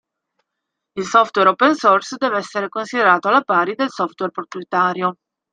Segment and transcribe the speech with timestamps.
[0.93, 5.15] Il software open source deve essere considerato alla pari del software proprietario.